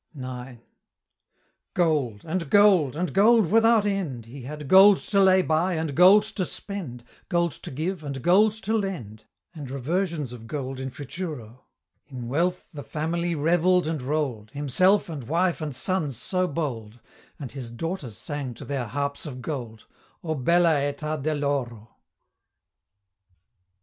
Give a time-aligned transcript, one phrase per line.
[0.19, 0.59] IX.
[1.75, 2.21] Gold!
[2.25, 2.95] and gold!
[2.95, 4.25] and gold without end!
[4.25, 8.53] He had gold to lay by, and gold to spend, Gold to give, and gold
[8.63, 11.65] to lend, And reversions of gold in futuro.
[12.07, 16.99] In wealth the family revell'd and roll'd, Himself and wife and sons so bold;
[17.39, 19.85] And his daughters sang to their harps of gold
[20.23, 21.93] "O bella eta del'oro!" X.